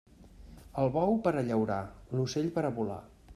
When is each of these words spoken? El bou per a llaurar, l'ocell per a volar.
El 0.83 0.89
bou 0.95 1.13
per 1.27 1.33
a 1.41 1.43
llaurar, 1.49 1.79
l'ocell 2.17 2.51
per 2.57 2.65
a 2.65 2.73
volar. 2.81 2.99